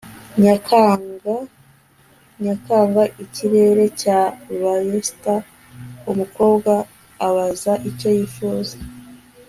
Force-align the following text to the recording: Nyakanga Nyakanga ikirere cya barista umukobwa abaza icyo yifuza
Nyakanga 0.43 1.35
Nyakanga 2.43 3.03
ikirere 3.23 3.83
cya 4.01 4.19
barista 4.61 5.33
umukobwa 6.11 6.73
abaza 7.27 7.73
icyo 7.89 8.09
yifuza 8.17 8.75